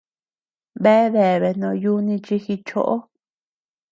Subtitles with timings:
[0.83, 2.95] Bea deabea no yuni chi jichoó.